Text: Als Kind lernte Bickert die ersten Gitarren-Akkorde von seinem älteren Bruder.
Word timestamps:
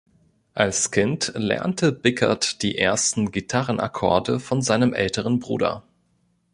Als 0.55 0.89
Kind 0.89 1.31
lernte 1.35 1.91
Bickert 1.91 2.63
die 2.63 2.75
ersten 2.75 3.29
Gitarren-Akkorde 3.31 4.39
von 4.39 4.63
seinem 4.63 4.93
älteren 4.95 5.37
Bruder. 5.39 5.83